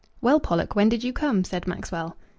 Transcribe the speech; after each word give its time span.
"Well, 0.19 0.39
Pollock, 0.39 0.73
when 0.75 0.89
did 0.89 1.03
you 1.03 1.13
come?" 1.13 1.43
said 1.43 1.67
Maxwell. 1.67 2.17